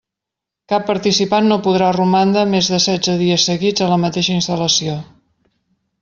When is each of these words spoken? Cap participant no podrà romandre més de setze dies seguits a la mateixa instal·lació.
Cap 0.71 0.85
participant 0.91 1.49
no 1.51 1.57
podrà 1.67 1.89
romandre 1.97 2.45
més 2.53 2.69
de 2.75 2.79
setze 2.87 3.15
dies 3.19 3.45
seguits 3.51 3.83
a 3.85 3.91
la 3.95 3.99
mateixa 4.05 4.33
instal·lació. 4.41 4.97